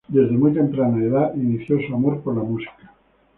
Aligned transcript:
Desde 0.07 0.31
muy 0.35 0.51
temprana 0.51 0.97
edad 1.03 1.35
inició 1.35 1.79
su 1.87 1.93
amor 1.93 2.23
por 2.23 2.35
la 2.35 2.41
música. 2.43 2.91